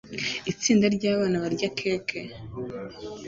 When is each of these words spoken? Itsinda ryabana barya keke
Itsinda 0.51 0.85
ryabana 0.95 1.37
barya 1.43 1.69
keke 1.77 2.21